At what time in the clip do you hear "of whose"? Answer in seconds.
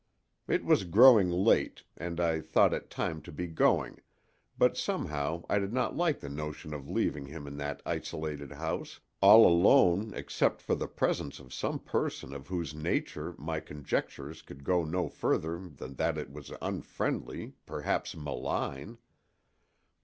12.33-12.73